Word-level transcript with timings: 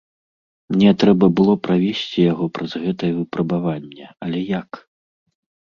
Мне 0.75 0.93
трэба 1.03 1.25
было 1.41 1.53
правесці 1.67 2.27
яго 2.31 2.45
праз 2.57 2.71
гэтае 2.87 3.13
выпрабаванне, 3.21 4.05
але 4.27 4.39
як? 4.61 4.69